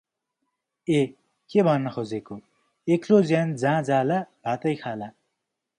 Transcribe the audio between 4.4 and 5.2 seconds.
भातै खाला।